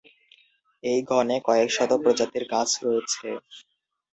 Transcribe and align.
এই 0.83 0.99
গণে 1.09 1.37
কয়েকশত 1.47 1.91
প্রজাতির 2.03 2.43
গাছ 2.53 2.69
রয়েছে। 2.85 3.27